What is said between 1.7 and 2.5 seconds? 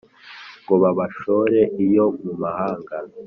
iyo mu